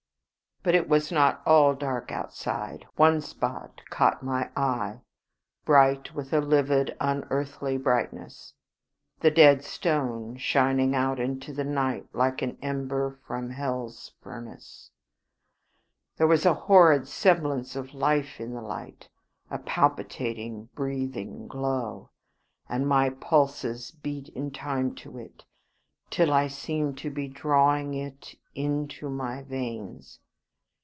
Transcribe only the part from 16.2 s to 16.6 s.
was a